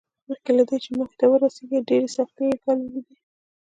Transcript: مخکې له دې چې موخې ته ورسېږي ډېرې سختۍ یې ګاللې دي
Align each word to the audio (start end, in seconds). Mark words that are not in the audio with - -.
مخکې 0.27 0.51
له 0.57 0.63
دې 0.69 0.77
چې 0.83 0.89
موخې 0.97 1.15
ته 1.19 1.25
ورسېږي 1.27 1.79
ډېرې 1.89 2.07
سختۍ 2.15 2.45
یې 2.51 2.57
ګاللې 2.63 2.99
دي 3.07 3.15